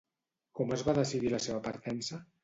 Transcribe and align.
Com 0.59 0.71
es 0.77 0.83
va 0.87 0.95
decidir 0.99 1.29
la 1.33 1.39
seva 1.47 1.59
partença? 1.67 2.19